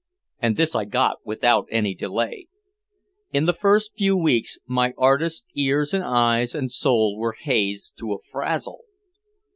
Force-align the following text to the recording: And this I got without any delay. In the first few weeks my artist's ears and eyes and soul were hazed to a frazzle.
And 0.39 0.57
this 0.57 0.73
I 0.73 0.85
got 0.85 1.23
without 1.27 1.67
any 1.69 1.93
delay. 1.93 2.47
In 3.31 3.45
the 3.45 3.53
first 3.53 3.91
few 3.95 4.17
weeks 4.17 4.57
my 4.65 4.95
artist's 4.97 5.45
ears 5.55 5.93
and 5.93 6.03
eyes 6.03 6.55
and 6.55 6.71
soul 6.71 7.19
were 7.19 7.35
hazed 7.39 7.99
to 7.99 8.11
a 8.11 8.17
frazzle. 8.17 8.79